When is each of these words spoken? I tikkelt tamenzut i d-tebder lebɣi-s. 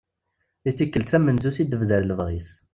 I 0.69 0.71
tikkelt 0.77 1.09
tamenzut 1.11 1.57
i 1.61 1.63
d-tebder 1.65 2.01
lebɣi-s. 2.05 2.49